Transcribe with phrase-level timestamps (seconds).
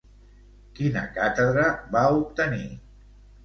[0.79, 2.67] Quina càtedra va obtenir?